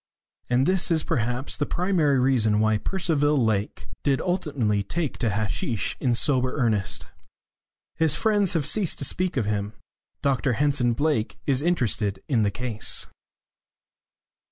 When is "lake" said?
3.37-3.87